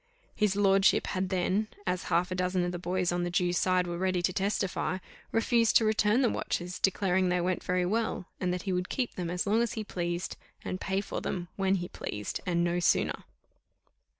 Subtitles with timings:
[0.33, 3.85] His lordship had then, as half a dozen of the boys on the Jew's side
[3.85, 4.97] were ready to testify,
[5.31, 9.13] refused to return the watches, declaring they went very well, and that he would keep
[9.13, 12.79] them as long as he pleased, and pay for them when he pleased, and no
[12.79, 13.25] sooner.